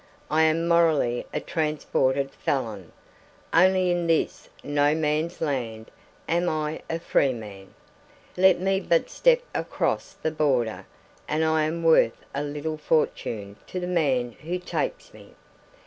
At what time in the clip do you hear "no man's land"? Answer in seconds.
4.63-5.91